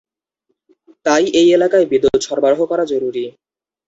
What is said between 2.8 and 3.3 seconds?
জরুরি।